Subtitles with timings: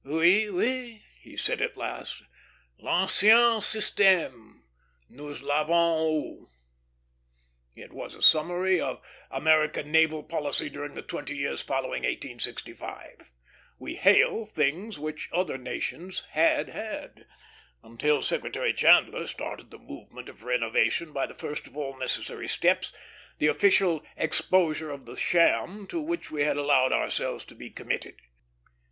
[0.03, 2.23] "Oui, oui!" he said at last;
[2.79, 4.61] "l'ancien systême.
[5.07, 6.49] Nous l'avons eu."
[7.83, 13.29] It was a summary of American naval policy during the twenty years following 1865;
[13.77, 17.27] we "hail" things which other nations "had had,"
[17.83, 22.91] until Secretary Chandler started the movement of renovation by the first of all necessary steps,
[23.37, 28.15] the official exposure of the sham to which we had allowed ourselves to be committed.